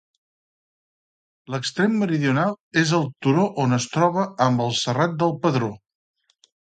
[1.55, 2.55] L'extrem meridional
[2.85, 5.71] és el turó on es troba amb el Serrat del Pedró.